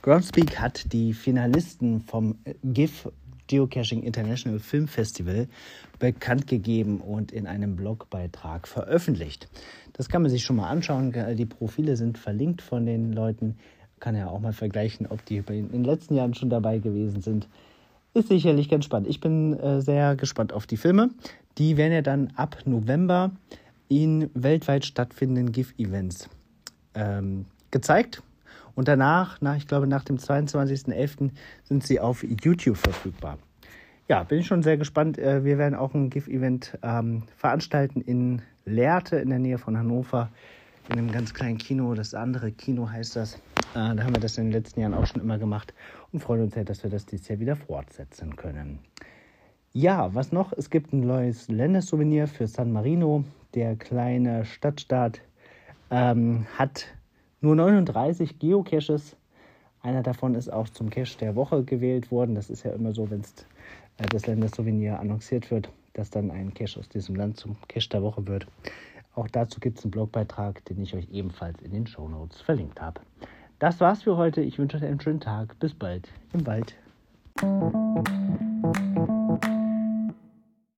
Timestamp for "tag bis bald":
75.20-76.08